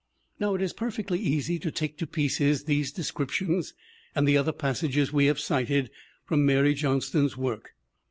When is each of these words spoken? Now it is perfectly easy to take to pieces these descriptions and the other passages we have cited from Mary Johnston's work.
Now 0.39 0.55
it 0.55 0.63
is 0.63 0.73
perfectly 0.73 1.19
easy 1.19 1.59
to 1.59 1.69
take 1.69 1.95
to 1.99 2.07
pieces 2.07 2.63
these 2.63 2.91
descriptions 2.91 3.75
and 4.15 4.27
the 4.27 4.35
other 4.35 4.51
passages 4.51 5.13
we 5.13 5.27
have 5.27 5.39
cited 5.39 5.91
from 6.25 6.43
Mary 6.43 6.73
Johnston's 6.73 7.37
work. 7.37 7.75